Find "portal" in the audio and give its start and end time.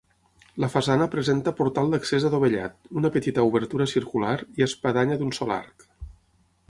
1.59-1.91